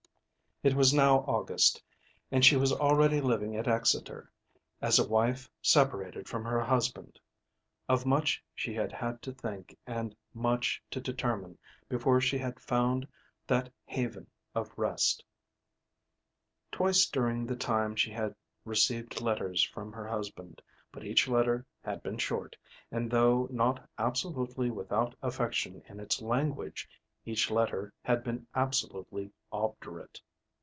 It 0.63 0.75
was 0.75 0.93
now 0.93 1.21
August, 1.21 1.81
and 2.31 2.45
she 2.45 2.55
was 2.55 2.71
already 2.71 3.19
living 3.19 3.55
at 3.55 3.67
Exeter 3.67 4.31
as 4.79 4.99
a 4.99 5.07
wife 5.07 5.49
separated 5.59 6.29
from 6.29 6.43
her 6.45 6.61
husband. 6.61 7.19
Of 7.89 8.05
much 8.05 8.43
she 8.53 8.75
had 8.75 8.91
had 8.91 9.23
to 9.23 9.31
think 9.33 9.75
and 9.87 10.15
much 10.35 10.79
to 10.91 11.01
determine 11.01 11.57
before 11.89 12.21
she 12.21 12.37
had 12.37 12.59
found 12.59 13.07
that 13.47 13.73
haven 13.85 14.27
of 14.53 14.71
rest. 14.77 15.25
Twice 16.71 17.07
during 17.07 17.47
the 17.47 17.55
time 17.55 17.95
she 17.95 18.11
had 18.11 18.35
received 18.63 19.19
letters 19.19 19.63
from 19.63 19.91
her 19.91 20.05
husband, 20.07 20.61
but 20.91 21.03
each 21.03 21.27
letter 21.27 21.65
had 21.83 22.03
been 22.03 22.19
short, 22.19 22.55
and, 22.91 23.09
though 23.09 23.47
not 23.49 23.83
absolutely 23.97 24.69
without 24.69 25.15
affection 25.23 25.81
in 25.87 25.99
its 25.99 26.21
language, 26.21 26.87
each 27.25 27.49
letter 27.49 27.91
had 28.03 28.23
been 28.23 28.45
absolutely 28.53 29.31
obdurate. 29.51 30.21